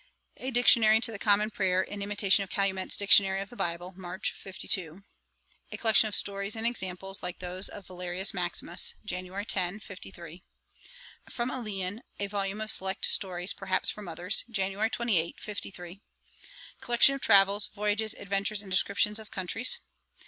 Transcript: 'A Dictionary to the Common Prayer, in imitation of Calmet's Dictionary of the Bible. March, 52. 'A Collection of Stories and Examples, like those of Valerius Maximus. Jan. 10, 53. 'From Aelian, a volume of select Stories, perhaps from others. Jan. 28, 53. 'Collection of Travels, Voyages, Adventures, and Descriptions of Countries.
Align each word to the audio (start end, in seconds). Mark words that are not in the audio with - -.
'A 0.37 0.49
Dictionary 0.49 0.99
to 0.99 1.11
the 1.11 1.19
Common 1.19 1.51
Prayer, 1.51 1.83
in 1.83 2.01
imitation 2.01 2.43
of 2.43 2.49
Calmet's 2.49 2.97
Dictionary 2.97 3.39
of 3.39 3.51
the 3.51 3.55
Bible. 3.55 3.93
March, 3.95 4.31
52. 4.31 5.03
'A 5.71 5.77
Collection 5.77 6.07
of 6.07 6.15
Stories 6.15 6.55
and 6.55 6.65
Examples, 6.65 7.21
like 7.21 7.37
those 7.37 7.69
of 7.69 7.85
Valerius 7.85 8.33
Maximus. 8.33 8.95
Jan. 9.05 9.27
10, 9.45 9.79
53. 9.79 10.43
'From 11.29 11.51
Aelian, 11.51 12.01
a 12.19 12.25
volume 12.25 12.61
of 12.61 12.71
select 12.71 13.05
Stories, 13.05 13.53
perhaps 13.53 13.91
from 13.91 14.07
others. 14.07 14.43
Jan. 14.49 14.71
28, 14.89 15.39
53. 15.39 16.01
'Collection 16.79 17.13
of 17.13 17.21
Travels, 17.21 17.67
Voyages, 17.67 18.15
Adventures, 18.15 18.63
and 18.63 18.71
Descriptions 18.71 19.19
of 19.19 19.29
Countries. 19.29 19.77